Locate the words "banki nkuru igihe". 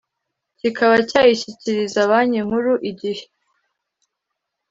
2.09-3.23